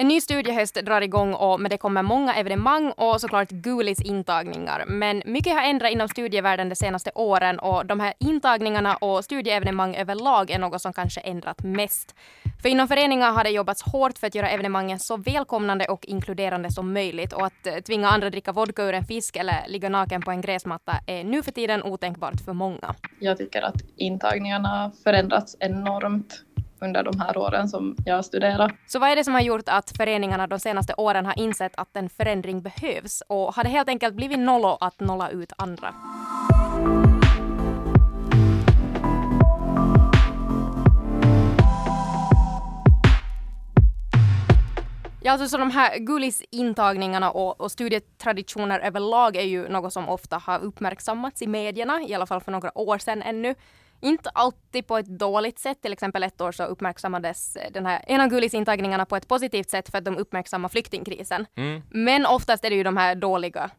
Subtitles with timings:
[0.00, 4.84] En ny studiehöst drar igång och med det kommer många evenemang och såklart Gulis intagningar.
[4.86, 9.94] Men mycket har ändrat inom studievärlden de senaste åren och de här intagningarna och studieevenemang
[9.94, 12.14] överlag är något som kanske ändrat mest.
[12.62, 16.72] För inom föreningar har det jobbats hårt för att göra evenemangen så välkomnande och inkluderande
[16.72, 19.88] som möjligt och att eh, tvinga andra att dricka vodka ur en fisk eller ligga
[19.88, 22.94] naken på en gräsmatta är nu för tiden otänkbart för många.
[23.18, 26.42] Jag tycker att intagningarna förändrats enormt
[26.80, 28.72] under de här åren som jag studerar.
[28.86, 31.96] Så vad är det som har gjort att föreningarna de senaste åren har insett att
[31.96, 33.22] en förändring behövs?
[33.26, 35.94] Och har det helt enkelt blivit nollo att nolla ut andra?
[45.22, 50.38] Ja, alltså så de här Gulis-intagningarna och, och studietraditioner överlag är ju något som ofta
[50.38, 53.54] har uppmärksammats i medierna, i alla fall för några år sedan ännu.
[54.00, 55.82] Inte alltid på ett dåligt sätt.
[55.82, 59.98] Till exempel ett år så uppmärksammades den här ena Gulis-intagningarna på ett positivt sätt för
[59.98, 61.46] att de uppmärksammar flyktingkrisen.
[61.56, 61.82] Mm.
[61.90, 63.70] Men oftast är det ju de här dåliga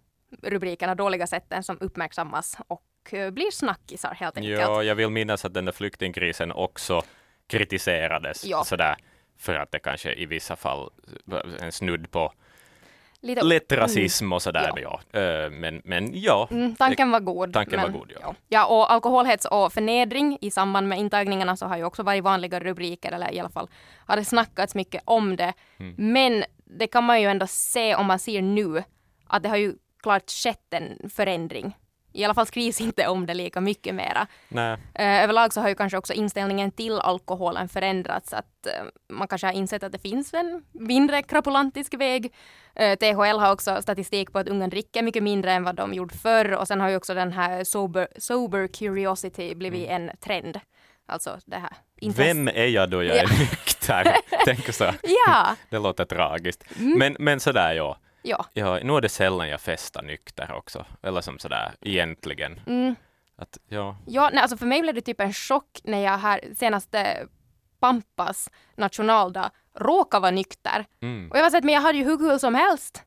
[0.41, 4.61] rubrikerna, dåliga sätten som uppmärksammas och eh, blir snackisar helt enkelt.
[4.61, 7.01] Ja, jag vill minnas att den där flyktingkrisen också
[7.47, 8.63] kritiserades ja.
[8.63, 8.95] sådär
[9.37, 10.89] för att det kanske i vissa fall
[11.59, 12.33] en snudd på
[13.21, 13.81] Lite, lätt mm.
[13.81, 14.71] rasism och sådär.
[14.75, 14.99] Ja.
[15.11, 15.19] ja.
[15.19, 16.47] Eh, men, men ja.
[16.51, 17.53] Mm, tanken var god.
[17.53, 18.19] Tanken men, var god, ja.
[18.21, 18.35] ja.
[18.47, 22.59] Ja, och alkoholhets och förnedring i samband med intagningarna så har ju också varit vanliga
[22.59, 23.69] rubriker, eller i alla fall
[24.05, 25.53] har det snackats mycket om det.
[25.77, 25.95] Mm.
[25.97, 28.83] Men det kan man ju ändå se om man ser nu
[29.27, 29.73] att det har ju
[30.03, 31.75] klart skett en förändring
[32.13, 34.27] i alla fall skrivs inte om det lika mycket mera.
[34.47, 34.77] Nej.
[34.93, 38.33] Eh, överlag så har ju kanske också inställningen till alkoholen förändrats.
[38.33, 42.33] Att eh, man kanske har insett att det finns en mindre krapulantisk väg.
[42.75, 46.15] Eh, THL har också statistik på att unga dricker mycket mindre än vad de gjorde
[46.15, 46.53] förr.
[46.53, 50.09] Och sen har ju också den här sober, sober curiosity blivit mm.
[50.09, 50.59] en trend.
[51.07, 51.73] Alltså det här.
[52.15, 54.15] Vem är jag då jag är nykter?
[54.45, 54.83] Tänk så.
[55.27, 55.55] Ja.
[55.69, 56.63] det låter tragiskt.
[56.79, 56.99] Mm.
[56.99, 57.97] Men, men sådär ja.
[58.21, 58.45] Ja.
[58.53, 58.79] ja.
[58.83, 60.85] Nu är det sällan jag festar nykter också.
[61.03, 62.59] Eller som sådär egentligen.
[62.67, 62.95] Mm.
[63.35, 63.97] Att, ja.
[64.07, 67.27] Ja, nej, alltså för mig blev det typ en chock när jag här senaste
[67.79, 70.85] Pampas nationaldag råkade vara nykter.
[71.01, 71.31] Mm.
[71.31, 73.03] Och jag var såhär, men jag hade ju hur kul som helst.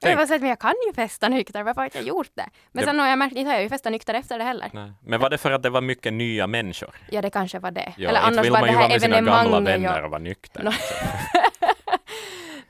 [0.00, 0.12] Tänk.
[0.12, 2.48] Jag var såhär, men jag kan ju festa nykter, varför har jag inte gjort det?
[2.72, 2.86] Men det...
[2.86, 4.70] sen har jag märkt, inte har jag ju festat nykter efter det heller.
[4.72, 4.92] Nej.
[5.00, 6.96] Men var det för att det var mycket nya människor?
[7.10, 7.94] Ja, det kanske var det.
[7.96, 9.02] Ja, Eller annars var det här evenemanget.
[9.02, 10.62] vill man ju vara med sina gamla vänner och vara nykter.
[10.62, 10.70] No.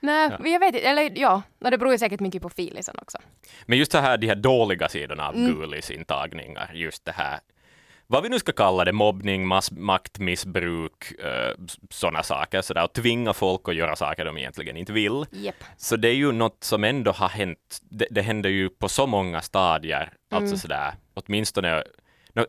[0.04, 0.48] Nej, ja.
[0.48, 0.88] jag vet inte.
[0.88, 3.18] Eller ja, det beror ju säkert mycket på filisen också.
[3.66, 5.54] Men just det här, de här dåliga sidorna av mm.
[5.54, 7.40] Gulis-intagningar, just det här
[8.06, 13.32] vad vi nu ska kalla det, mobbning, mass, maktmissbruk, uh, sådana saker, sådär, och tvinga
[13.32, 15.24] folk att göra saker de egentligen inte vill.
[15.32, 15.54] Yep.
[15.76, 19.06] Så det är ju något som ändå har hänt, det, det händer ju på så
[19.06, 20.42] många stadier, alltså mm.
[20.42, 21.82] alltså sådär, åtminstone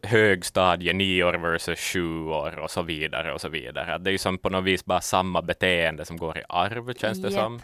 [0.04, 3.98] högstadie, nio år versus sju år och så vidare och så vidare.
[3.98, 7.22] Det är ju som på något vis bara samma beteende som går i arv, känns
[7.22, 7.40] det yep.
[7.40, 7.62] som.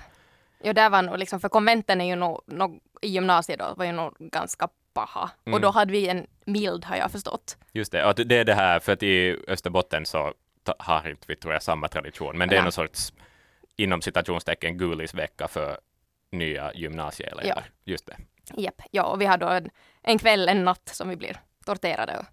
[0.63, 3.85] Ja, där var nog liksom, för konventen är ju nog, nog i gymnasiet då, var
[3.85, 5.29] ju nog ganska paha.
[5.45, 5.53] Mm.
[5.53, 7.57] Och då hade vi en mild, har jag förstått.
[7.71, 10.33] Just det, och det är det här, för att i Österbotten så
[10.79, 12.63] har inte vi, tror jag, samma tradition, men det är ja.
[12.63, 13.13] någon sorts,
[13.75, 15.77] inom citationstecken, gulisvecka för
[16.31, 17.49] nya gymnasieelever.
[17.55, 17.61] Ja.
[17.83, 18.17] Just det.
[18.57, 19.69] Japp, ja, och vi har då en,
[20.01, 22.25] en kväll, en natt som vi blir torterade och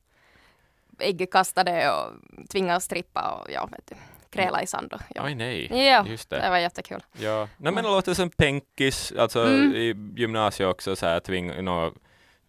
[0.98, 2.12] äggkastade och
[2.48, 3.94] tvingas strippa och ja, vet du,
[4.30, 4.92] kräla i sand.
[4.92, 5.24] Och, ja.
[5.24, 6.40] Oj nej, ja, just det.
[6.40, 7.02] det var jättekul.
[7.12, 9.74] Ja, Nej, men det låter som penkis, alltså mm.
[9.74, 11.92] i gymnasiet också så här tving, no,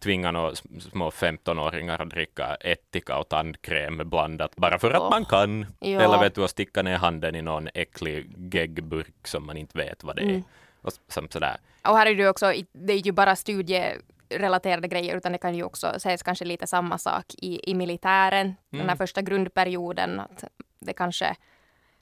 [0.00, 5.10] tvinga några små 15-åringar att dricka ättika och tandkräm blandat bara för att oh.
[5.10, 5.66] man kan.
[5.80, 6.00] Ja.
[6.00, 10.04] Eller vet du, att sticka ner handen i någon äcklig geggburk som man inte vet
[10.04, 10.28] vad det är.
[10.28, 10.42] Mm.
[10.82, 11.56] Och, som sådär.
[11.88, 13.96] och här är det också, det är ju bara studie
[14.30, 18.46] relaterade grejer utan det kan ju också sägas kanske lite samma sak i, i militären,
[18.46, 18.56] mm.
[18.70, 18.98] den här mm.
[18.98, 20.20] första grundperioden.
[20.20, 20.44] Att
[20.80, 21.36] det kanske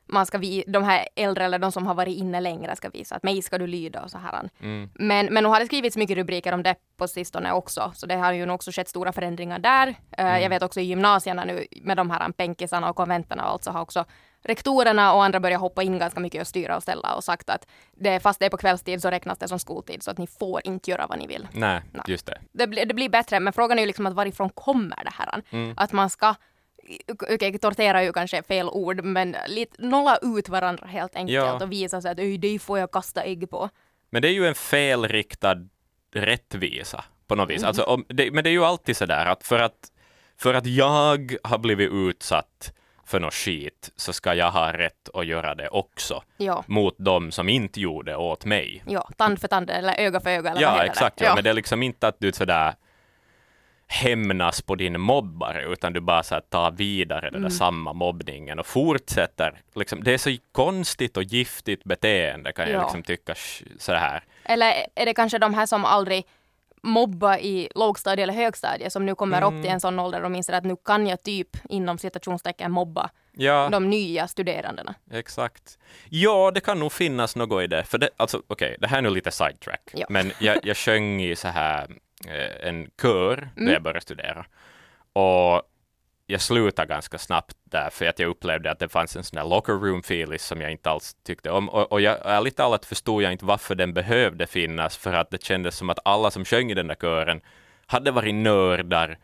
[0.09, 3.15] man ska vi, de här äldre eller de som har varit inne längre ska visa
[3.15, 4.49] att mig ska du lyda och så här.
[4.61, 4.91] Mm.
[4.95, 8.15] Men, men nu har det skrivits mycket rubriker om det på sistone också, så det
[8.15, 9.89] har ju också skett stora förändringar där.
[9.89, 10.43] Eh, mm.
[10.43, 13.71] Jag vet också i gymnasierna nu med de här penkisarna och konventerna och allt så
[13.71, 14.05] har också
[14.45, 17.67] rektorerna och andra börjat hoppa in ganska mycket och styra och ställa och sagt att
[17.97, 20.61] det, fast det är på kvällstid så räknas det som skoltid så att ni får
[20.65, 21.49] inte göra vad ni vill.
[21.53, 22.03] Nej, Nej.
[22.07, 22.41] just det.
[22.53, 25.43] Det, blir, det blir bättre, men frågan är ju liksom att varifrån kommer det här?
[25.51, 25.75] Mm.
[25.77, 26.35] Att man ska
[27.13, 31.35] okej, okay, tortera är ju kanske fel ord, men lite nolla ut varandra helt enkelt
[31.35, 31.65] ja.
[31.65, 33.71] och visa sig att det får jag kasta ägg på.
[34.11, 35.69] Men det är ju en felriktad
[36.15, 37.59] rättvisa på något vis.
[37.59, 37.69] Mm.
[37.69, 39.93] Alltså, om, det, men det är ju alltid så där att för att,
[40.37, 42.75] för att jag har blivit utsatt
[43.09, 46.23] för något skit så ska jag ha rätt att göra det också.
[46.37, 46.65] Ja.
[46.67, 48.83] Mot de som inte gjorde åt mig.
[48.87, 50.51] Ja, tand för tand eller öga för öga.
[50.51, 51.21] Eller ja, exakt.
[51.21, 51.27] Ja.
[51.27, 51.35] ja.
[51.35, 52.75] Men det är liksom inte att du sådär
[53.87, 57.51] hämnas på din mobbare, utan du bara så här, tar vidare den där Mm.
[57.51, 59.61] samma mobbningen och fortsätter.
[59.75, 62.83] Liksom, det är så konstigt och giftigt beteende kan jag Ja.
[62.83, 63.35] liksom tycka
[63.79, 64.23] så här.
[64.45, 66.25] Eller är det kanske de här som aldrig
[66.83, 69.63] mobba i lågstadie eller högstadie som nu kommer upp Mm.
[69.63, 73.69] till en sån ålder och inser att nu kan jag typ inom citationstecken mobba Ja,
[73.73, 74.95] de nya studerandena.
[75.11, 75.79] exakt.
[76.09, 77.85] Ja, det kan nog finnas något i det.
[77.85, 80.07] För det, alltså, okej, det här är nu lite sidetrack, Ja.
[80.09, 81.91] men jag, jag sjöng i så här
[82.27, 83.73] eh, en kör Mm.
[83.73, 84.47] jag började studera.
[85.13, 85.63] Och
[86.31, 89.45] jag slutade ganska snabbt där, för att jag upplevde att det fanns en sån där
[89.45, 91.69] locker room feeling som jag inte alls tyckte om.
[91.69, 95.43] Och, och jag, ärligt talat förstod jag inte varför den behövde finnas, för att det
[95.43, 97.41] kändes som att alla som sjöng i den där kören
[97.87, 99.19] hade varit nördar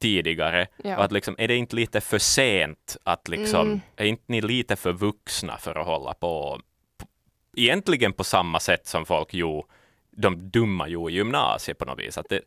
[0.00, 0.66] tidigare.
[0.84, 0.96] Ja.
[0.96, 3.80] Och att liksom, är det inte lite för sent att liksom, Mm.
[3.96, 6.60] är inte ni lite för vuxna för att hålla på,
[6.98, 7.06] på
[7.56, 9.68] egentligen på samma sätt som folk gjorde,
[10.10, 12.18] de dumma gjorde i gymnasiet på något vis.
[12.18, 12.40] Att det,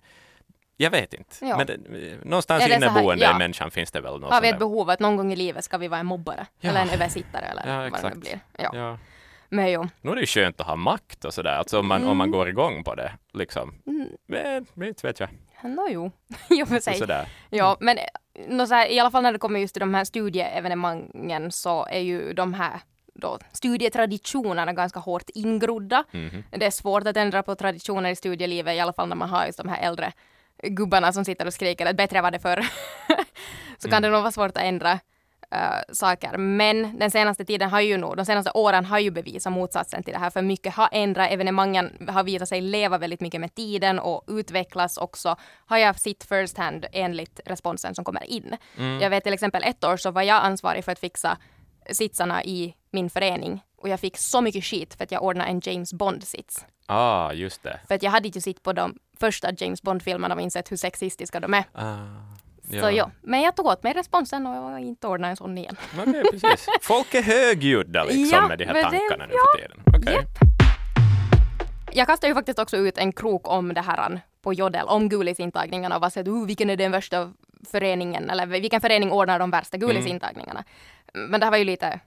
[0.81, 1.35] jag vet inte.
[1.41, 1.57] Ja.
[1.57, 1.77] Men det,
[2.23, 3.35] någonstans här- inneboende ja.
[3.35, 5.63] i människan finns det väl något Har vi ett behov att någon gång i livet
[5.63, 6.45] ska vi vara en mobbare?
[6.59, 6.69] Ja.
[6.69, 8.39] Eller en översittare eller Ja, vad det nu blir.
[8.57, 8.69] Ja.
[8.73, 8.97] Ja.
[9.49, 9.87] Men jo.
[10.01, 12.31] Nu är det ju skönt att ha makt och sådär, alltså om man, om man
[12.31, 13.11] går igång på det.
[13.33, 13.73] Liksom.
[13.87, 14.09] Mm.
[14.27, 15.29] Men, inte vet jag.
[15.63, 16.11] Nå jo,
[16.49, 16.93] i och för sig.
[16.93, 17.27] sådär.
[17.49, 18.03] Ja, men eh,
[18.47, 21.85] nå så här, i alla fall när det kommer just till de här studieevenemangen så
[21.85, 22.79] är ju de här
[23.13, 26.03] då, studietraditionerna ganska hårt ingrodda.
[26.11, 26.43] Mhm.
[26.51, 29.45] Det är svårt att ändra på traditioner i studielivet, i alla fall när man har
[29.45, 30.13] just de här äldre
[30.63, 32.67] gubbarna som sitter och skriker att bättre var det förr.
[33.77, 34.91] så kan det nog vara svårt att ändra
[35.51, 36.37] eh, saker.
[36.37, 40.13] Men den senaste tiden har ju nog, de senaste åren har ju bevisat motsatsen till
[40.13, 41.31] det här, för mycket har ändrat.
[41.31, 45.35] Evenemangen har visat sig leva väldigt mycket med tiden och utvecklas också.
[45.65, 48.55] Har jag sett first hand enligt responsen som kommer in.
[49.01, 51.37] Jag vet till exempel ett år så var jag ansvarig för att fixa
[51.91, 55.61] sitsarna i min förening och jag fick så mycket skit för att jag ordnade en
[55.63, 56.65] James Bond-sits.
[56.85, 57.79] Ah, just det.
[57.87, 61.39] För att jag hade inte sett på de första James Bond-filmerna och insett hur sexistiska
[61.39, 61.63] de är.
[61.73, 61.95] Ah,
[62.81, 65.75] Så ja, men jag tog åt mig responsen och jag inte ordnade en sån igen.
[66.31, 66.65] Precis.
[66.81, 69.83] Folk är högljudda liksom Ja, med de här men det- tankarna nu ja, för tiden.
[70.01, 70.13] Okej.
[70.13, 70.49] Japp.
[71.91, 75.95] Jag kastade ju faktiskt också ut en krok om det här på Jodel, om gulisintagningarna
[75.95, 77.33] och var så att uh, vilken är den värsta
[77.71, 80.63] föreningen eller vilken förening ordnar de värsta gulisintagningarna.
[81.13, 81.99] Men det här var ju lite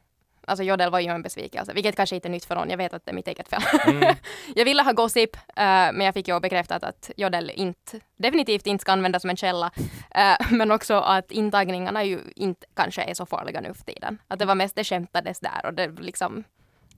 [0.47, 2.71] Alltså Jodel var ju en besvikelse, vilket kanske inte är nytt för någon.
[2.71, 3.62] Jag vet att det är mitt eget fel.
[4.55, 8.83] jag ville ha gossip, eh, men jag fick ju bekräftat att Jodel inte, definitivt inte
[8.83, 9.71] ska användas som en källa.
[10.15, 14.19] Eh, men också att intagningarna ju inte kanske är så farliga nu för tiden.
[14.29, 16.45] Att det var mest det skämtades där och det liksom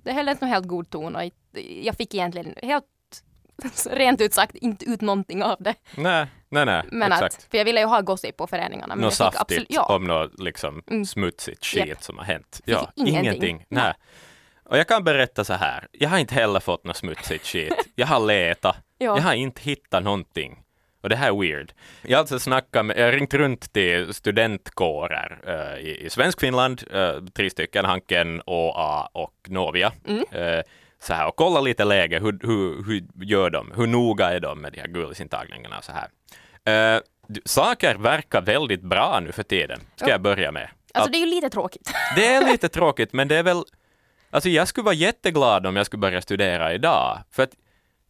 [0.02, 1.23] det höll en helt god ton och
[1.82, 2.85] jag fick egentligen helt
[3.90, 5.74] rent ut sagt inte ut någonting av det.
[5.96, 7.34] Nej, nej, nej, Men exakt.
[7.36, 8.94] att, för jag ville ju ha gossip på föreningarna.
[8.96, 9.82] Men Något saftigt absolut, ja.
[9.96, 11.04] om något liksom Mm.
[11.04, 12.02] smutsigt skit Japp.
[12.02, 12.60] som har hänt.
[12.64, 13.20] Ja, ingenting.
[13.24, 13.56] ingenting.
[13.68, 13.82] Nej.
[13.84, 13.94] Nej.
[14.64, 17.72] Och jag kan berätta så här, jag har inte heller fått något smutsigt skit.
[17.94, 19.16] Jag har letat, Ja.
[19.16, 20.60] jag har inte hittat någonting.
[21.02, 21.72] Och det här är weird.
[22.02, 26.84] Jag har alltså snackat med, jag har ringt runt till studentkårer eh, i, i Svenskfinland,
[26.94, 29.92] uh, tre stycken, Hanken, ÅA och Novia.
[30.06, 30.24] Mm.
[30.32, 30.62] Eh,
[31.04, 33.72] så här, och kolla lite läge, hur, hur, hur gör de?
[33.76, 35.82] Hur noga är de med de här gulisintagningarna?
[35.82, 36.08] Så här.
[37.28, 40.10] Du- saker verkar väldigt bra nu för tiden, ska Ja.
[40.10, 40.68] jag börja med.
[40.94, 41.92] Alltså det är ju lite tråkigt.
[42.16, 43.62] Det är lite tråkigt, men det är väl...
[44.30, 47.18] Alltså jag skulle vara jätteglad om jag skulle börja studera idag.
[47.30, 47.50] För att,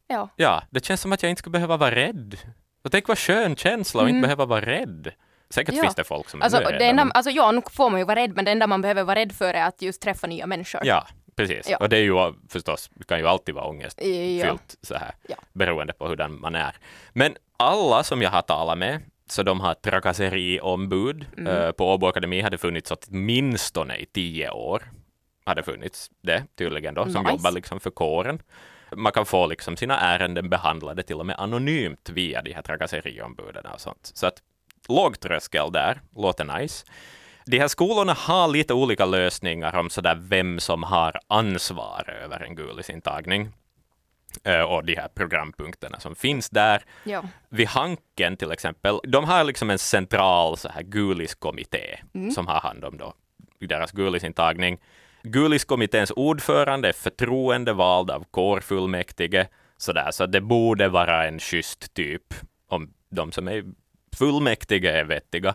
[0.06, 0.28] ja.
[0.36, 2.36] ja, det känns som att jag inte skulle behöva vara rädd.
[2.84, 5.10] Och tänk vad skön känsla att inte behöva vara rädd.
[5.50, 5.76] Säkert Mm.
[5.76, 5.82] Ja.
[5.82, 6.84] finns det folk som Alltså, är det rädda.
[6.84, 9.02] enda, men- alltså ja, nu får man ju vara rädd, men det enda man behöver
[9.02, 10.80] vara rädd för är att just träffa nya människor.
[10.84, 11.06] Ja,
[11.36, 11.68] precis.
[11.70, 11.76] Ja.
[11.76, 14.58] Och det är ju förstås, kan ju alltid vara ångestfyllt Ja.
[14.82, 15.36] så här, Ja.
[15.52, 16.76] beroende på hur man är.
[17.12, 21.46] Men alla som jag har talat med, så de har trakasseriombud Mm.
[21.56, 24.82] eh, på Åbo Akademi hade funnits åtminstone i tio år.
[25.46, 27.30] Hade funnits det tydligen då, som Nice.
[27.30, 28.42] jobbar liksom för kåren.
[28.96, 33.66] Man kan få liksom sina ärenden behandlade till och med anonymt via de här trakasseriombuden
[33.66, 34.10] och sånt.
[34.14, 34.42] Så att
[34.88, 36.86] låg tröskel där, låter nice.
[37.46, 42.54] De här skolorna har lite olika lösningar om sådär vem som har ansvar över en
[42.54, 43.48] gulisintagning
[44.44, 46.84] eh, och de här programpunkterna som finns där.
[47.04, 47.22] Ja.
[47.48, 51.98] Vid Hanken till exempel, de har liksom en central så här guliskommitté
[52.34, 53.14] som har hand om då
[53.60, 54.78] deras gulisintagning.
[55.22, 59.46] Guliskommitténs ordförande är förtroendevald av kårfullmäktige,
[59.76, 62.34] sådär, så det borde vara en schysst typ
[62.68, 63.64] om de som är
[64.16, 65.54] fullmäktige är vettiga.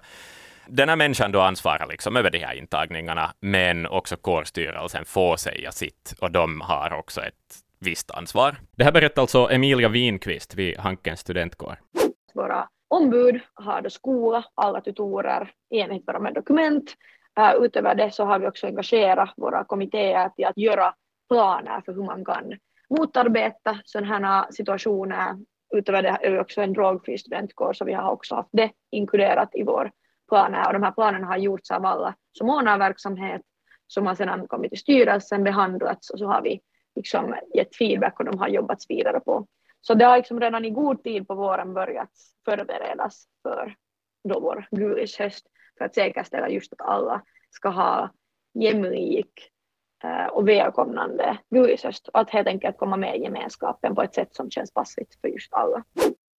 [0.71, 5.71] Den här människan då ansvarar liksom över de här intagningarna, men också kårstyrelsen får säga
[5.71, 8.55] sitt och de har också ett visst ansvar.
[8.77, 11.79] Det här berättar alltså Emilia Winqvist vid Hankens studentkår.
[12.33, 16.95] våra ombud har då skola, alla tutorer enligt enlighet med dokument.
[17.39, 20.93] Uh, utöver det så har vi också engagerat våra kommittéer till att göra
[21.29, 22.57] planer för hur man kan
[22.89, 25.35] motarbeta sådana här situationer
[25.75, 29.49] utöver det är vi också en drogfri studentkår så vi har också haft det inkluderat
[29.53, 29.91] i vår
[30.29, 33.41] planer och de här planerna har gjorts av alla som ordnar verksamhet
[33.87, 36.61] som har sedan kommit till styrelsen, behandlats och så har vi
[36.95, 39.47] liksom gett feedback och de har jobbats vidare på.
[39.81, 42.09] Så det har liksom redan i god tid på våren börjat
[42.45, 43.75] förberedas för
[44.29, 45.45] då vår gulishöst
[45.77, 48.09] för att säkerställa just att alla ska ha
[48.53, 49.49] jämlik
[50.03, 54.35] eh, och välkomnande gulishöst och att helt enkelt komma med i gemenskapen på ett sätt
[54.35, 55.83] som känns passigt för just alla.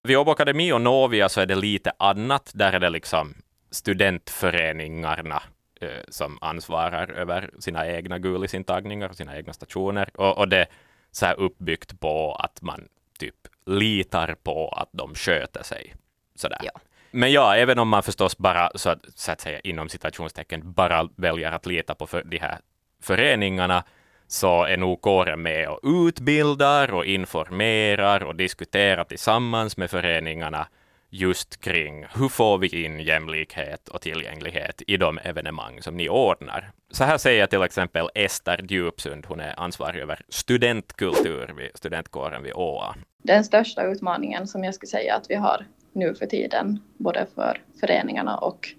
[0.08, 2.51] Vid Åbo Akademi och Novia så är det lite annat.
[2.53, 3.34] Där är det liksom
[3.72, 5.44] studentföreningarna
[5.82, 10.10] eh, som ansvarar över sina egna gulisintagningar och sina egna stationer.
[10.14, 10.68] Och, och det är
[11.12, 12.88] så här uppbyggt på att man
[13.20, 13.36] typ
[13.66, 15.96] litar på att de sköter sig.
[16.36, 16.60] Sådär.
[16.64, 16.72] Ja.
[17.12, 21.10] Men ja, även om man förstås bara, så att, så att säga inom citationstecken, bara
[21.16, 22.60] väljer att lita på för, de här
[23.02, 23.84] föreningarna,
[24.28, 30.68] så är nog kåren med och utbildar och informerar och diskuterar tillsammans med föreningarna
[31.10, 36.72] just kring hur får vi in jämlikhet och tillgänglighet i de evenemang som ni ordnar.
[36.92, 42.54] Så här säger till exempel Ester Djupsund, hon är ansvarig över studentkultur vid studentkåren vid
[42.56, 42.96] ÅA.
[43.24, 47.62] Den största utmaningen som jag skulle säga att vi har nu för tiden, både för
[47.80, 48.70] föreningarna och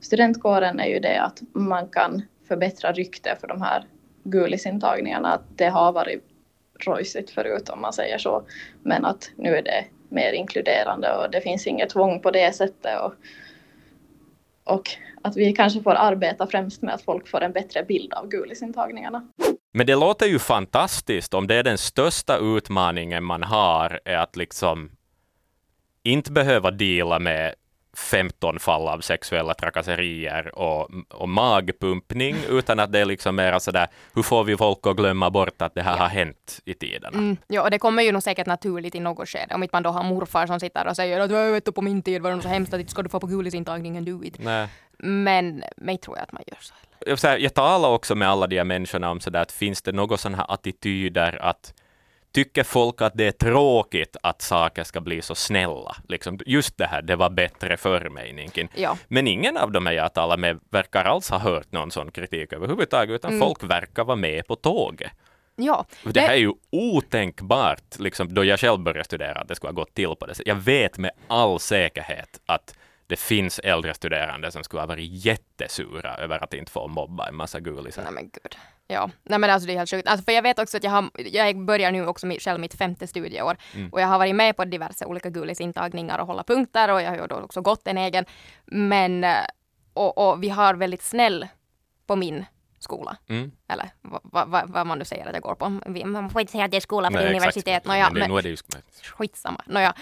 [0.00, 3.84] studentkåren, är ju det att man kan förbättra rykte för de här
[4.24, 5.32] gulisintagningarna.
[5.32, 6.24] Att det har varit
[6.86, 8.42] rojsigt förut om man säger så,
[8.82, 13.00] men att nu är det mer inkluderande och det finns inget tvång på det sättet.
[13.00, 13.14] Och,
[14.64, 14.90] och
[15.22, 19.28] att vi kanske får arbeta främst med att folk får en bättre bild av gulisintagningarna.
[19.72, 24.36] Men det låter ju fantastiskt om det är den största utmaningen man har, är att
[24.36, 24.90] liksom
[26.02, 27.54] inte behöva dela med
[27.96, 33.88] 15 fall av sexuella trakasserier och, och magpumpning, utan att det är liksom mer sådär,
[34.14, 35.98] hur får vi folk att glömma bort att det här ja.
[35.98, 37.18] har hänt i tiderna?
[37.18, 39.82] Mm, ja, och det kommer ju nog säkert naturligt i något skede, om inte man
[39.82, 42.42] då har morfar som sitter och säger att vet du, på min tid var det
[42.42, 44.38] så hemskt att inte ska du få på gulisintagningen, do it.
[44.38, 44.68] Nej.
[44.98, 46.74] Men mig tror jag att man gör så.
[47.06, 49.82] Jag, så här, jag talar också med alla de här människorna om sådär att finns
[49.82, 51.74] det några sådana här attityder att
[52.32, 55.96] tycker folk att det är tråkigt att saker ska bli så snälla.
[56.08, 58.68] Liksom, just det här, det var bättre förr meningen.
[58.74, 58.98] Ja.
[59.08, 62.52] Men ingen av de här jag talar med verkar alls ha hört någon sån kritik
[62.52, 63.40] överhuvudtaget, utan mm.
[63.40, 65.12] folk verkar vara med på tåget.
[65.56, 69.68] Ja, det här är ju otänkbart, liksom, då jag själv började studera, att det skulle
[69.68, 70.46] ha gått till på det sättet.
[70.46, 72.74] Jag vet med all säkerhet att
[73.06, 77.34] det finns äldre studerande som skulle ha varit jättesura över att inte få mobba en
[77.34, 78.02] massa gulisar.
[78.02, 78.56] Nej men gud.
[78.88, 80.08] Ja, nej men alltså det är helt sjukt.
[80.08, 83.06] Alltså för jag vet också att jag, har, jag börjar nu också själv mitt femte
[83.06, 83.88] studieår mm.
[83.92, 87.16] och jag har varit med på diverse olika gulisintagningar och hålla punkter och jag har
[87.16, 88.24] ju då också gått en egen.
[88.64, 89.36] Men, eh,
[89.94, 91.48] och, och vi har väldigt snäll
[92.06, 92.44] på min
[92.82, 93.16] skola.
[93.28, 93.52] Mm.
[93.68, 95.68] Eller vad va, va, man nu säger att jag går på.
[96.06, 97.84] Man får inte säga att det är skola för Nej, det är universitet.
[97.84, 98.58] Nåja, men, men, det är
[99.12, 99.60] skitsamma.
[99.66, 99.94] Nåja.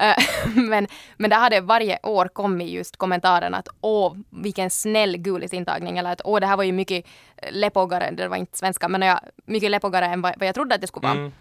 [0.00, 0.24] Uh,
[0.68, 0.86] men,
[1.16, 5.98] men där hade varje år kommit just kommentaren att åh, vilken snäll gulisintagning.
[5.98, 7.06] Eller att åh, det här var ju mycket
[7.50, 10.80] läppogare, det var inte svenska, men nåja, mycket läppogare än vad, vad jag trodde att
[10.80, 11.18] det skulle vara.
[11.18, 11.32] Mm.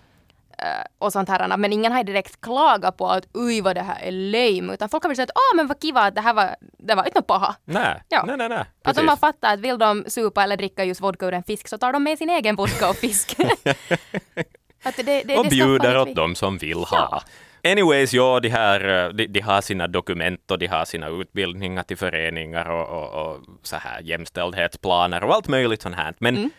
[0.62, 1.58] Uh, och sånt här.
[1.58, 4.74] Men ingen har direkt klagat på att oj vad det här är lame.
[4.74, 7.06] Utan folk har sagt att åh men vad kiva att det här var, det var
[7.06, 7.56] inte något paha.
[7.66, 8.24] Nej, ja.
[8.28, 8.66] nej, nej, nej.
[8.84, 11.68] Att de har fattat att vill de supa eller dricka just vodka ur en fisk
[11.68, 13.36] så tar de med sin egen vodka och fisk.
[14.84, 17.10] att det, det, och bjuder åt dem som vill ha.
[17.12, 17.24] Ja.
[17.72, 21.98] Anyways, ja, de, här, de, de, har sina dokument och de har sina utbildningar till
[21.98, 26.14] föreningar och, och, och så här jämställdhetsplaner och allt möjligt sånt här.
[26.20, 26.50] Men mm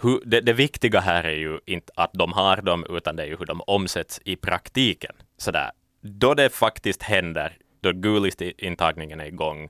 [0.00, 3.26] hur, det, det, viktiga här är ju inte att de har dem, utan det är
[3.26, 5.12] ju hur de omsätts i praktiken.
[5.38, 5.70] Sådär.
[6.00, 9.68] Då det faktiskt händer, då gulistintagningen är igång,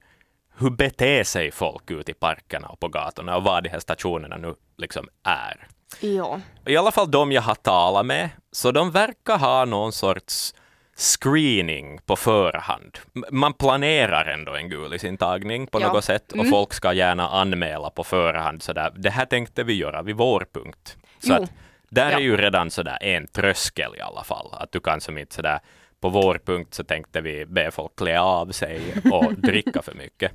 [0.59, 4.37] hur beter sig folk ute i parkerna och på gatorna och vad de här stationerna
[4.37, 5.69] nu liksom är?
[6.01, 6.41] Ja.
[6.67, 10.55] I alla fall de jag har talat med, så de verkar ha någon sorts
[10.97, 12.99] screening på förhand.
[13.31, 15.93] Man planerar ändå en gulisintagning på ja.
[15.93, 16.51] något sätt och mm.
[16.51, 18.93] folk ska gärna anmäla på förhand sådär.
[18.97, 20.97] Det här tänkte vi göra vid vår punkt.
[21.19, 21.53] Så att,
[21.89, 22.17] där ja.
[22.17, 24.49] är ju redan sådär en tröskel i alla fall.
[24.53, 25.61] Att du kan som inte sådär
[26.01, 28.81] på vår punkt så tänkte vi be folk klä av sig
[29.13, 30.33] och dricka för mycket.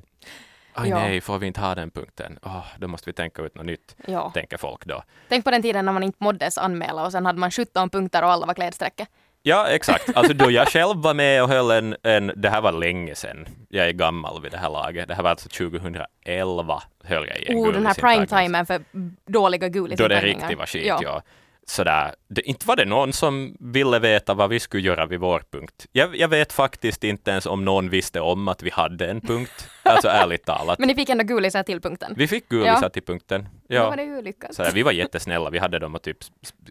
[0.74, 0.98] Aj ja.
[0.98, 2.38] nej, får vi inte ha den punkten?
[2.42, 4.30] Oh, då måste vi tänka ut något nytt, ja.
[4.30, 5.02] tänker folk då.
[5.28, 8.22] Tänk på den tiden när man inte måddes anmäla och sen hade man 17 punkter
[8.22, 9.06] och alla var klädsträcke.
[9.42, 10.16] Ja, exakt.
[10.16, 13.46] Alltså då jag själv var med och höll en, en, det här var länge sedan,
[13.68, 17.46] jag är gammal vid det här laget, det här var alltså 2011 höll jag i
[17.46, 18.80] en Oh, den här primetimen för
[19.26, 20.04] dåliga gulisar.
[20.04, 21.00] Då det riktigt var skit, ja.
[21.02, 21.22] ja.
[21.66, 25.42] Sådär, det, inte var det någon som ville veta vad vi skulle göra vid vår
[25.50, 25.86] punkt.
[25.92, 29.68] Jag, jag vet faktiskt inte ens om någon visste om att vi hade en punkt.
[29.82, 30.78] Alltså ärligt talat.
[30.78, 32.14] Men ni fick ändå gulisar till punkten?
[32.16, 32.88] Vi fick gulisar ja.
[32.88, 33.48] till punkten.
[33.68, 33.82] Ja.
[33.82, 34.54] Då var det ju lyckat.
[34.54, 36.18] Sådär, vi var jättesnälla, vi hade dem att typ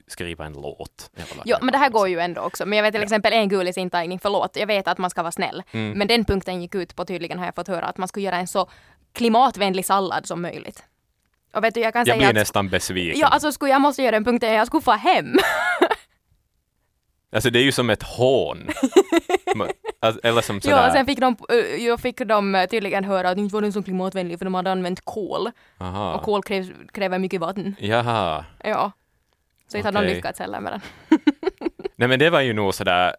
[0.07, 1.11] skriva en låt.
[1.45, 2.65] Ja, men det här går ju ändå också.
[2.65, 5.63] Men jag vet till exempel en gulisintagning, förlåt, jag vet att man ska vara snäll.
[5.71, 5.97] Mm.
[5.97, 8.37] Men den punkten gick ut på tydligen har jag fått höra att man skulle göra
[8.37, 8.69] en så
[9.13, 10.83] klimatvänlig sallad som möjligt.
[11.53, 13.19] Och vet du, jag kan jag säga blir att, nästan besviken.
[13.19, 15.35] Ja, alltså skulle jag måste göra en punkt där jag skulle få hem.
[17.33, 18.69] Alltså det är ju som ett hån.
[20.03, 20.77] Alltså, eller som sådär.
[20.77, 21.37] Ja, sen fick de,
[21.79, 24.71] jag fick de tydligen höra att det inte var den så klimatvänlig för de hade
[24.71, 25.51] använt kol.
[25.77, 26.13] Aha.
[26.13, 27.75] Och kol kräv, kräver mycket vatten.
[27.79, 28.45] Jaha.
[28.63, 28.91] Ja.
[29.67, 29.97] Så inte okay.
[29.97, 30.81] hade de lyckats heller med den.
[31.95, 33.15] Nej men det var ju nog sådär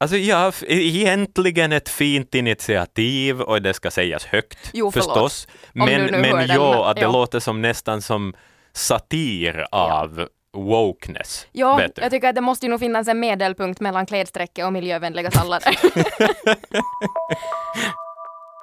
[0.00, 5.48] Alltså ja, egentligen ett fint initiativ och det ska sägas högt jo, förstås.
[5.72, 7.12] Men, men ja, att det ja.
[7.12, 8.34] låter som nästan som
[8.72, 10.26] satir av ja.
[10.60, 11.46] wokeness.
[11.52, 15.30] Ja, jag tycker att det måste ju nog finnas en medelpunkt mellan klädsträcke och miljövänliga
[15.30, 15.78] sallader.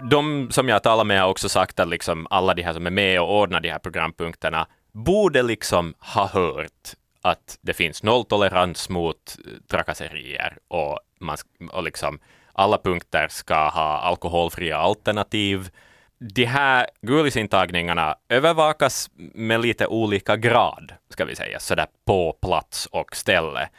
[0.10, 2.92] de som jag talar med har också sagt att liksom alla de här som är
[2.92, 9.38] med och ordnar de här programpunkterna borde liksom ha hört att det finns nolltolerans mot
[9.68, 11.38] trakasserier och man,
[11.72, 12.19] och liksom
[12.53, 15.69] alla punkter ska ha alkoholfria alternativ.
[16.17, 23.15] De här gulisintagningarna övervakas med lite olika grad, ska vi säga, sådär på plats och
[23.15, 23.69] ställe.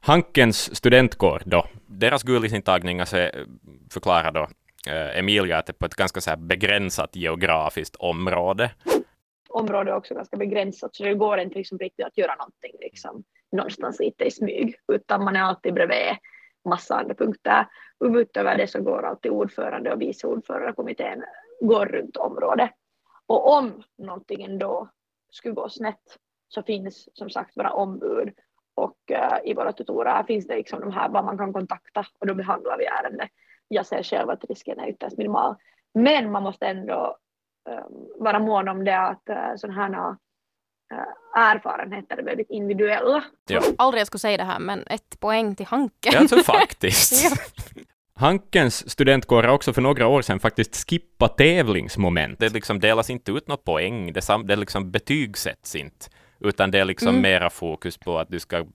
[0.00, 3.06] Hankens studentkår då, deras gulisintagningar
[3.92, 4.48] förklarar då
[4.90, 8.70] eh, Emilia att det är på ett ganska så begränsat geografiskt område.
[9.48, 13.24] Området är också ganska begränsat så det går inte liksom riktigt att göra någonting liksom,
[13.52, 16.16] någonstans lite i smyg utan man är alltid bredvid
[16.64, 17.66] massa andra punkter.
[17.98, 21.24] Och utöver det så går alltid ordförande och vice ordförande kommittén
[21.60, 22.70] går runt området.
[23.26, 24.88] Och om någonting ändå
[25.30, 28.32] skulle gå snett så finns som sagt våra ombud
[28.74, 32.26] och uh, i våra tutorer finns det liksom de här vad man kan kontakta och
[32.26, 33.30] då behandlar vi ärendet.
[33.68, 35.54] Jag ser själv att risken är ytterst minimal.
[35.94, 37.16] Men man måste ändå
[37.68, 40.16] um, vara mån om det att eh, uh, sådana här
[41.36, 43.24] erfarenheter är väldigt individuella.
[43.48, 43.62] Ja.
[43.78, 46.10] Aldrig jag skulle säga det här, men ett poäng till Hanke.
[46.12, 47.24] Ja, alltså faktiskt.
[47.74, 47.82] ja.
[48.14, 52.38] Hankens studentkår har också för några år sedan faktiskt skippat tävlingsmoment.
[52.38, 56.06] Det liksom delas inte ut några poäng, det, sam, det liksom betygsätts inte,
[56.40, 57.22] utan det är liksom mm.
[57.22, 58.66] mera fokus på att du ska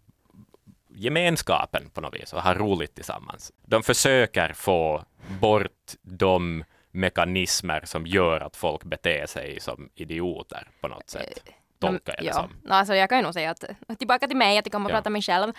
[0.90, 3.52] gemenskapen på något vis och ha roligt tillsammans.
[3.66, 5.04] De försöker få
[5.42, 11.50] bort de mekanismer som gör att folk beter sig som idioter på något sätt.
[11.80, 12.50] Tolkar jag det som.
[12.64, 13.64] No, alltså jag kan ju nog säga att
[14.00, 14.98] tillbaka till mig, jag kommer att ja.
[14.98, 15.48] prata mig själv.
[15.50, 15.54] Uh,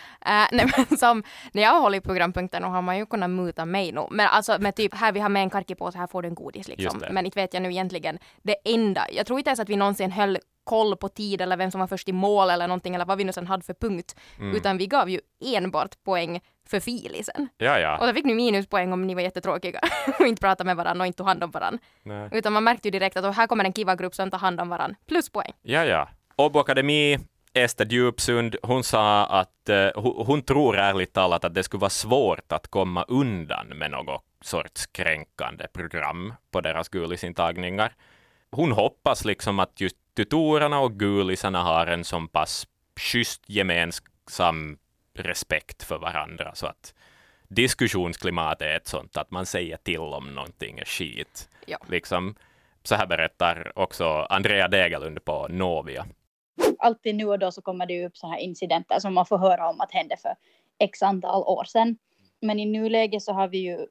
[0.53, 4.07] nej, men som, när jag har hållit programpunkten har man ju kunnat muta mig nu.
[4.11, 6.69] Men alltså med typ här vi har med en karkipåse, här får du en godis
[6.69, 7.03] liksom.
[7.11, 9.07] Men inte vet jag nu egentligen det enda.
[9.13, 11.87] Jag tror inte ens att vi någonsin höll koll på tid eller vem som var
[11.87, 14.17] först i mål eller någonting eller vad vi nu sen hade för punkt.
[14.39, 14.57] Mm.
[14.57, 17.49] Utan vi gav ju enbart poäng för filisen.
[17.57, 17.99] Ja, ja.
[17.99, 19.81] Och då fick ni minuspoäng om ni var jättetråkiga
[20.19, 21.81] och inte pratade med varandra och inte tog hand om varandra.
[22.03, 22.29] Nej.
[22.33, 24.97] Utan man märkte ju direkt att här kommer en kiva-grupp som tar hand om varandra.
[25.07, 25.53] Pluspoäng.
[25.63, 26.09] Ja, ja.
[26.37, 27.19] Åbo Akademi,
[27.55, 32.53] Ester Djupsund, hon sa att uh, hon tror ärligt talat att det skulle vara svårt
[32.53, 37.93] att komma undan med något sorts kränkande program på deras gulisintagningar.
[38.51, 42.67] Hon hoppas liksom att just tutorerna och gulisarna har en så pass
[43.01, 44.79] schysst gemensam
[45.19, 46.95] respekt för varandra så att
[47.49, 51.49] diskussionsklimatet är ett sånt att man säger till om någonting är skit.
[51.67, 51.79] Ja.
[51.89, 52.35] Liksom,
[52.83, 56.07] så här berättar också Andrea Degerlund på Novia.
[56.79, 59.69] Alltid nu och då så kommer det upp så här incidenter som man får höra
[59.69, 60.35] om att hände för
[60.79, 61.99] x antal år sedan.
[62.41, 63.87] Men i nuläget så har vi ju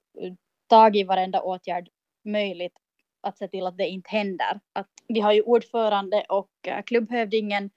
[0.67, 1.89] tagit varenda åtgärd
[2.25, 2.73] möjligt
[3.21, 4.59] att se till att det inte händer.
[4.73, 7.69] Att vi har ju ordförande och eh, klubbhövdingen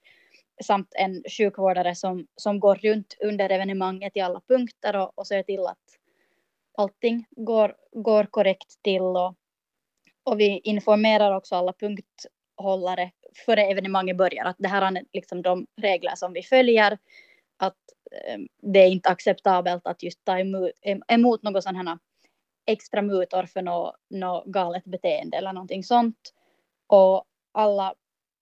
[0.62, 5.42] samt en sjukvårdare som, som går runt under evenemanget i alla punkter och, och ser
[5.42, 5.78] till att
[6.78, 9.02] allting går, går korrekt till.
[9.02, 9.34] Och,
[10.24, 13.10] och vi informerar också alla punkthållare
[13.46, 16.98] före evenemanget börjar att det här är liksom de regler som vi följer.
[17.56, 17.78] Att
[18.12, 20.70] eh, det är inte acceptabelt att just ta emot,
[21.08, 21.98] emot något sådana här
[22.66, 26.34] extra mutor för något, något galet beteende eller någonting sånt.
[26.86, 27.94] Och alla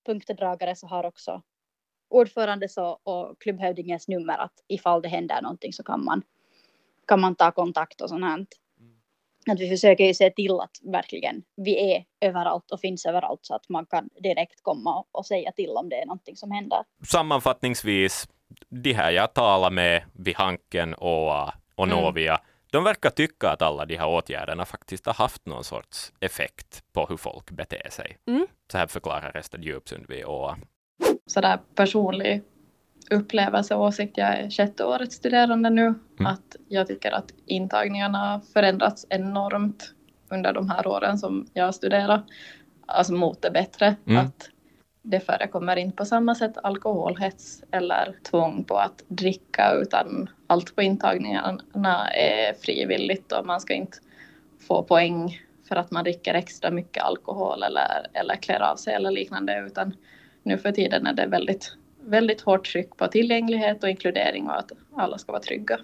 [0.07, 1.43] punktdragare så har också
[2.09, 6.23] ordförande så, och klubbhövdingens nummer att ifall det händer någonting så kan man,
[7.07, 8.35] kan man ta kontakt och sånt här.
[8.35, 8.47] Mm.
[9.51, 13.55] Att vi försöker ju se till att verkligen vi är överallt och finns överallt så
[13.55, 16.79] att man kan direkt komma och säga till om det är någonting som händer.
[17.07, 18.29] Sammanfattningsvis,
[18.69, 21.99] de här jag talar med vid Hanken och, och mm.
[21.99, 22.45] Novia, mm.
[22.71, 27.07] de verkar tycka att alla de här åtgärderna faktiskt har haft någon sorts effekt på
[27.07, 28.17] hur folk beter sig.
[28.27, 28.47] Mm.
[28.73, 30.59] Så här förklarar Resta Djupsund vid ÅA
[31.31, 32.43] sådär personlig
[33.11, 34.19] upplevelse och åsikt.
[34.19, 35.83] Jag är sjätte årets studerande nu.
[35.83, 36.33] Mm.
[36.33, 39.93] Att jag tycker att intagningarna har förändrats enormt
[40.31, 42.25] under de här åren som jag har studerat.
[42.87, 43.97] Alltså mot det bättre.
[44.07, 44.27] Mm.
[44.27, 44.51] Att
[45.03, 50.83] det förekommer inte på samma sätt alkoholhets eller tvång på att dricka utan allt på
[50.83, 53.99] intagningarna är frivilligt och man ska inte
[54.69, 59.11] få poäng för att man dricker extra mycket alkohol eller, eller klär av sig eller
[59.11, 59.95] liknande utan
[60.43, 64.73] nu för tiden är det väldigt, väldigt hårt tryck på tillgänglighet och inkludering och att
[64.97, 65.79] alla ska vara trygga.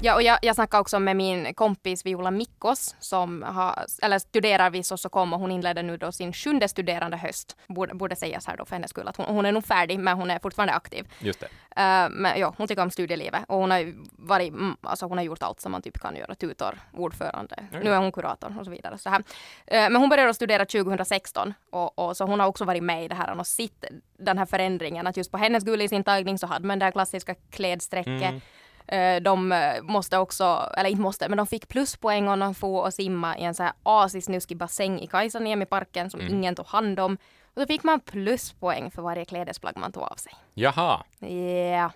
[0.00, 4.70] Ja, och jag, jag snackade också med min kompis Viola Mikkos som har, eller studerar
[4.70, 7.56] vid Sossocom och hon inledde nu då sin sjunde studerande höst.
[7.66, 10.16] Borde, borde sägas här då för hennes skull att hon, hon är nog färdig men
[10.16, 11.12] hon är fortfarande aktiv.
[11.18, 11.46] Just det.
[11.46, 15.24] Uh, men ja, hon tycker om studielivet och hon har varit, mm, alltså hon har
[15.24, 17.84] gjort allt som man typ kan göra, tutor, ordförande, Mm.
[17.84, 18.98] nu är hon kurator och så vidare.
[18.98, 19.18] Så här.
[19.18, 19.24] Uh,
[19.68, 23.14] men hon började studera 2016 och, och så hon har också varit med i det
[23.14, 23.84] här och sett
[24.18, 28.22] den här förändringen att just på hennes gulisintagning så hade man det här klassiska klädstrecket
[28.22, 28.40] Mm.
[28.88, 32.82] Eh, De eh, måste också, eller inte måste, men de fick pluspoäng om de får
[32.82, 36.34] och simma i en så här asisnuskig bassäng i Kajsaniemi-parken som Mm.
[36.34, 37.18] ingen tog hand om.
[37.54, 40.32] Och då fick man pluspoäng för varje klädesplagg man tog av sig.
[40.54, 41.90] Jaha, Ja.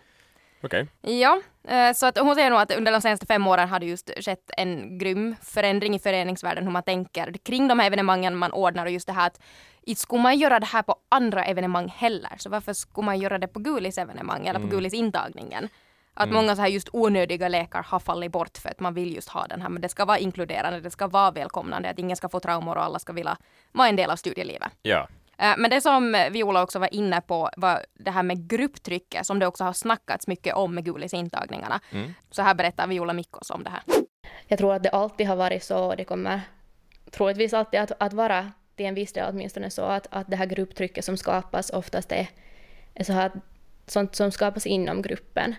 [0.62, 0.86] okej.
[1.00, 3.86] Ja, eh, så att hon säger nog att under de senaste fem åren har det
[3.86, 8.52] just skett en grym förändring i föreningsvärlden hur man tänker kring de här evenemangen man
[8.52, 9.40] ordnar och just det här att
[9.82, 12.32] inte skulle man göra det här på andra evenemang heller.
[12.36, 15.68] Så varför skulle man göra det på Gulis evenemang eller på Gulis intagningen?
[16.14, 19.28] Att många så här just onödiga lekar har fallit bort för att man vill just
[19.28, 19.68] ha den här.
[19.68, 22.84] Men det ska vara inkluderande, det ska vara välkomnande, att ingen ska få traumor och
[22.84, 23.36] alla ska vilja
[23.72, 24.72] vara en del av studielivet.
[24.82, 25.08] Ja.
[25.38, 29.38] Eh, Men det som Viola också var inne på var det här med grupptrycket som
[29.38, 31.80] det också har snackats mycket om med Gulis intagningarna.
[31.90, 32.14] Mm.
[32.30, 33.82] Så här berättar Viola Mikkos om det här.
[34.46, 36.40] Jag tror att det alltid har varit så och det kommer
[37.10, 40.46] troligtvis alltid att, att vara till en viss del åtminstone så att, att det här
[40.46, 42.28] grupptrycket som skapas oftast är,
[42.94, 43.30] är så här,
[43.86, 45.54] sånt som skapas inom gruppen.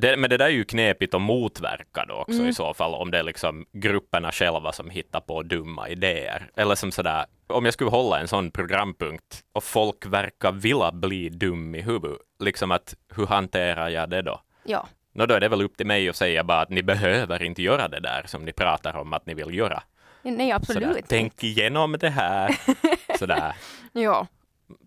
[0.00, 2.48] Det, men det där är ju knepigt att motverka då också Mm.
[2.48, 6.50] i så fall, om det är liksom grupperna själva som hittar på dumma idéer.
[6.56, 11.28] Eller som sådär, om jag skulle hålla en sån programpunkt och folk verkar vilja bli
[11.28, 14.40] dum i huvudet, liksom att hur hanterar jag det då?
[14.64, 17.42] Ja, Nå, då är det väl upp till mig att säga bara att ni behöver
[17.42, 19.82] inte göra det där som ni pratar om att ni vill göra.
[20.22, 22.56] nej absolut Sådär, tänk igenom det här.
[23.18, 23.52] Sådär.
[23.92, 24.26] Ja,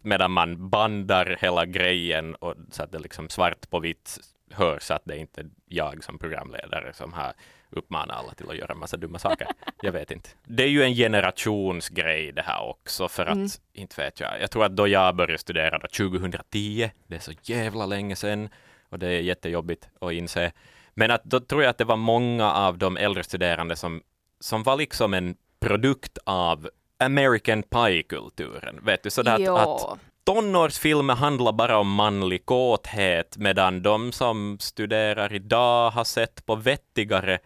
[0.04, 4.18] Medan man bandar hela grejen och så att det liksom svart på vitt
[4.54, 7.34] hörs att det inte är jag som programledare som har
[7.70, 9.48] uppmanat alla till att göra en massa dumma saker.
[9.82, 10.30] Jag vet inte.
[10.44, 13.48] Det är ju en generationsgrej det här också för att, Mm.
[13.74, 17.32] inte vet jag, jag tror att då jag började studera då 2010, det är så
[17.42, 18.50] jävla länge sedan
[18.90, 20.52] och det är jättejobbigt att inse.
[20.94, 24.02] Men att då tror jag att det var många av de äldre studerande som,
[24.40, 28.80] som var liksom en produkt av American Pie-kulturen.
[28.86, 30.00] Vet du, sådär att, att.
[30.32, 37.40] Tonårsfilmer handlar bara om manlig kåthet medan de som studerar idag har sett på vettigare.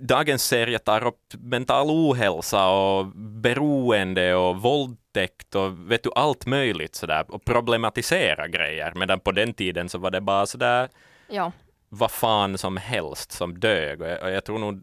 [0.00, 6.94] Dagens serie tar upp mental ohälsa och beroende och våldtäkt och vet du allt möjligt
[6.94, 8.92] sådär och problematisera grejer.
[8.94, 10.88] Medan på den tiden så var det bara sådär
[11.28, 11.52] ja.
[11.88, 14.00] vad fan som helst som dög.
[14.00, 14.82] Och jag, och jag tror nog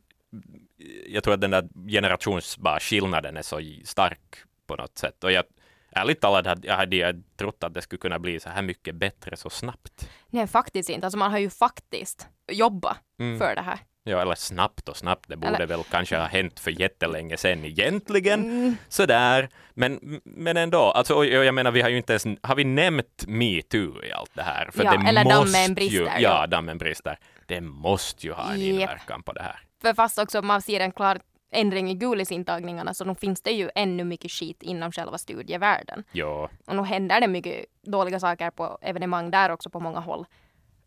[1.08, 4.20] jag tror att den där generationsskillnaden är så stark
[4.68, 5.24] på något sätt.
[5.24, 5.44] Och jag
[5.92, 8.96] ärligt talat hade jag hade jag trott att det skulle kunna bli så här mycket
[8.96, 10.10] bättre så snabbt.
[10.30, 11.08] Nej, faktiskt inte.
[11.08, 13.40] Alltså man har ju faktiskt jobbat Mm.
[13.40, 13.80] för det här.
[14.04, 15.26] Ja, eller snabbt och snabbt.
[15.30, 18.40] Det borde Eller- väl kanske ha hänt för jättelänge sedan egentligen.
[18.44, 18.76] Mm.
[18.90, 19.50] Sådär.
[19.74, 24.04] Men, men ändå, alltså, jag menar, vi har ju inte ens, har vi nämnt metoo
[24.04, 24.70] i allt det här?
[24.76, 26.48] Ja, det eller måste dammen ju, brister, Ja, ja.
[26.48, 27.20] dammen brister.
[27.46, 28.70] Det måste ju ha en Japp.
[28.82, 29.60] inverkan på det här.
[29.82, 31.20] För fast också man ser en klar
[31.52, 36.04] ändring i Gulis-intagningarna så då finns det ju ännu mycket skit inom själva studievärlden.
[36.12, 40.26] Ja, Och nu händer det mycket dåliga saker på evenemang där också på många håll.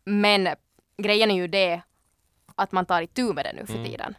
[0.05, 0.47] Men
[0.97, 1.81] grejen är ju det
[2.55, 3.85] att man tar itu med det nu för Mm.
[3.85, 4.15] tiden.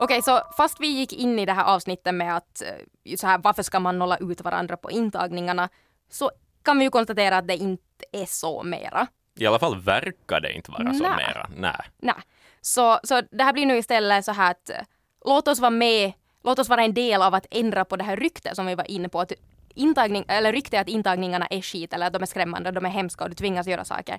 [0.00, 3.38] Okej, så fast vi gick in i det här avsnittet med att eh, så här,
[3.38, 5.68] varför ska man nolla ut varandra på intagningarna
[6.10, 6.30] så
[6.62, 9.06] kan vi ju konstatera att det inte är så mera.
[9.38, 11.16] i alla fall verkar det inte vara så Nä.
[11.16, 11.50] mera.
[11.56, 11.80] Nej.
[11.98, 12.14] Nej.
[12.60, 14.76] Så, så det här blir nu istället så här att eh,
[15.24, 16.12] låt oss vara med,
[16.44, 18.90] låt oss vara en del av att ändra på det här ryktet som vi var
[18.90, 19.20] inne på.
[19.20, 19.32] Att
[19.74, 23.24] intagning, eller ryktet att intagningarna är skit eller att de är skrämmande, de är hemska
[23.24, 24.18] och du tvingas göra saker.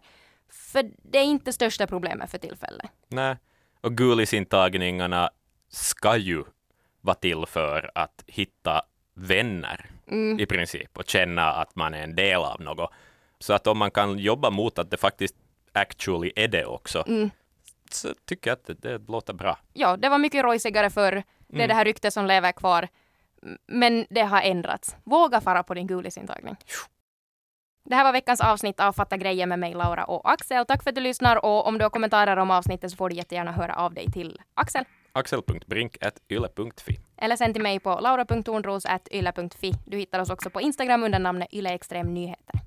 [0.50, 2.92] För det är inte största problemet för tillfället.
[3.08, 3.38] Nej.
[3.82, 5.30] Och gulisintagningarna
[5.70, 6.44] ska ju
[7.02, 8.82] vara till för att hitta
[9.14, 10.40] vänner Mm.
[10.40, 12.92] i princip och känna att man är en del av något.
[13.40, 15.36] Så att om man kan jobba mot att det faktiskt
[15.74, 17.30] actually är det också, Mm.
[17.94, 19.58] Så tycker jag att det, det låter bra.
[19.74, 21.18] Ja, det var mycket rojsigare för Det
[21.50, 21.68] är Mm.
[21.68, 22.88] det här ryktet som lever kvar.
[23.68, 24.96] Men det har ändrats.
[25.04, 26.56] Våga fara på din gulisintagning.
[27.86, 30.66] Det här var veckans avsnitt av Fatta grejer med mig, Laura och Axel.
[30.66, 33.16] Tack för att du lyssnar och om du har kommentarer om avsnittet så får du
[33.16, 34.86] jättegärna höra av dig till Axel.
[35.14, 39.72] Axel.brink.yle.fi Eller sen till mig på laura.tornros.yle.fi.
[39.86, 42.60] Du hittar oss också på Instagram under namnet Yle Extrem Nyheter.